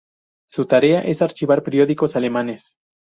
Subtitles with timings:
[0.49, 2.75] Su tarea es archivar periódicos alemanes.